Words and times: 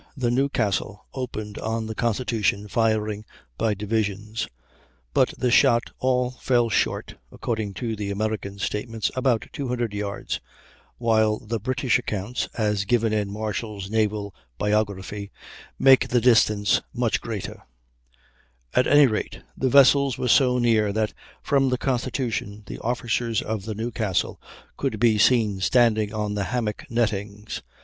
45 0.15 0.21
the 0.23 0.31
Newcastle 0.31 1.05
opened 1.13 1.57
on 1.59 1.85
the 1.85 1.93
Constitution 1.93 2.67
firing 2.67 3.23
by 3.55 3.75
divisions, 3.75 4.47
but 5.13 5.31
the 5.37 5.51
shot 5.51 5.91
all 5.99 6.31
fell 6.31 6.69
short, 6.69 7.17
according 7.31 7.71
to 7.75 7.95
the 7.95 8.09
American 8.09 8.57
statements, 8.57 9.11
about 9.15 9.45
200 9.53 9.93
yards, 9.93 10.39
while 10.97 11.37
the 11.37 11.59
British 11.59 11.99
accounts 11.99 12.49
(as 12.57 12.85
given 12.85 13.13
in 13.13 13.31
Marshall's 13.31 13.91
"Naval 13.91 14.33
Biography") 14.57 15.29
make 15.77 16.07
the 16.07 16.19
distance 16.19 16.81
much 16.91 17.21
greater; 17.21 17.61
at 18.73 18.87
any 18.87 19.05
rate 19.05 19.43
the 19.55 19.69
vessels 19.69 20.17
were 20.17 20.27
so 20.27 20.57
near 20.57 20.91
that 20.91 21.13
from 21.43 21.69
the 21.69 21.77
Constitution 21.77 22.63
the 22.65 22.79
officers 22.79 23.39
of 23.39 23.65
the 23.65 23.75
Newcastle 23.75 24.41
could 24.77 24.99
be 24.99 25.19
seen 25.19 25.59
standing 25.59 26.11
on 26.11 26.33
the 26.33 26.45
hammock 26.45 26.89
nettings. 26.89 27.61